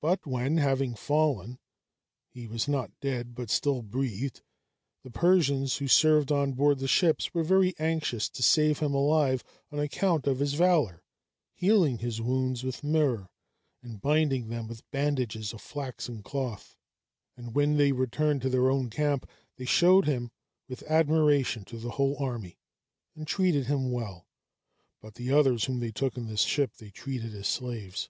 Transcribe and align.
But 0.00 0.26
when, 0.26 0.56
having 0.56 0.96
fallen 0.96 1.60
(he 2.28 2.48
was 2.48 2.66
not 2.66 2.90
dead, 3.00 3.36
but 3.36 3.50
still 3.50 3.82
breathed), 3.82 4.42
the 5.04 5.12
Persians 5.12 5.76
who 5.76 5.86
served 5.86 6.32
on 6.32 6.54
board 6.54 6.80
the 6.80 6.88
ships 6.88 7.32
were 7.32 7.44
very 7.44 7.72
anxious 7.78 8.28
to 8.30 8.42
save 8.42 8.80
him 8.80 8.92
alive, 8.94 9.44
on 9.70 9.78
account 9.78 10.26
of 10.26 10.40
his 10.40 10.54
valor, 10.54 11.04
healing 11.54 11.98
his 11.98 12.20
wounds 12.20 12.64
with 12.64 12.82
myrrh, 12.82 13.28
and 13.80 14.02
binding 14.02 14.48
them 14.48 14.66
with 14.66 14.90
bandages 14.90 15.52
of 15.52 15.60
flaxen 15.62 16.24
cloth; 16.24 16.76
and 17.36 17.54
when 17.54 17.76
they 17.76 17.92
returned 17.92 18.42
to 18.42 18.48
their 18.48 18.68
own 18.72 18.90
camp, 18.90 19.24
they 19.56 19.64
showed 19.66 20.04
him 20.06 20.32
with 20.66 20.82
admiration 20.90 21.64
to 21.66 21.78
the 21.78 21.90
whole 21.92 22.16
army, 22.18 22.58
and 23.14 23.28
treated 23.28 23.66
him 23.66 23.92
well; 23.92 24.26
but 25.00 25.14
the 25.14 25.30
others, 25.30 25.66
whom 25.66 25.78
they 25.78 25.92
took 25.92 26.16
in 26.16 26.26
this 26.26 26.42
ship, 26.42 26.72
they 26.78 26.90
treated 26.90 27.32
as 27.36 27.46
slaves. 27.46 28.08